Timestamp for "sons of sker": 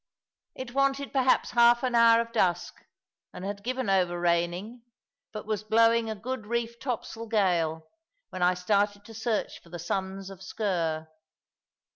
9.77-11.07